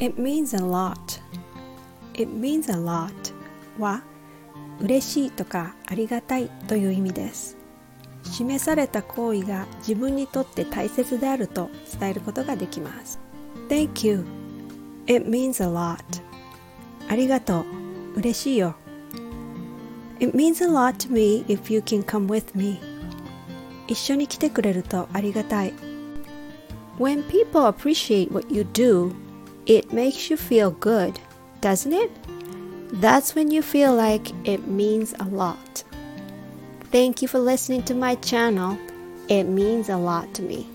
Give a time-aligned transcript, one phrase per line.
[0.00, 1.20] It means a lot.
[2.14, 3.12] It means a lot
[3.78, 4.02] は
[4.80, 7.58] 嬉しいとかありがたいという意味です。
[8.24, 11.68] 示された行為が自分にとって大切であると
[12.00, 13.20] 伝えることができます。
[13.68, 14.24] Thank you.
[15.06, 15.98] It means a lot.
[17.06, 17.64] ありがとう。
[18.16, 18.74] 嬉しいよ。
[20.18, 22.80] It means a lot to me if you can come with me.
[23.86, 25.74] 一緒に来てくれるとありがたい。
[26.98, 29.12] When people appreciate what you do,
[29.66, 31.18] it makes you feel good,
[31.60, 32.10] doesn't it?
[33.00, 35.84] That's when you feel like it means a lot.
[36.90, 38.78] Thank you for listening to my channel.
[39.28, 40.66] It means a lot to me.